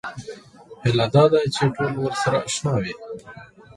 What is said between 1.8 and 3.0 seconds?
ورسره اشنا وي.